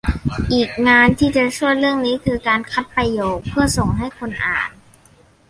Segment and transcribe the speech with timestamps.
[0.53, 4.69] อีกงานที่จะช่วยเรื่องนี้ คือการคัดประโยคเพื่อส่งให้คนอ่าน